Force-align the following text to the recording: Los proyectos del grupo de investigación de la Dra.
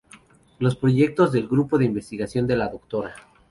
Los 0.57 0.75
proyectos 0.77 1.31
del 1.31 1.47
grupo 1.47 1.77
de 1.77 1.85
investigación 1.85 2.47
de 2.47 2.55
la 2.55 2.69
Dra. 2.69 3.13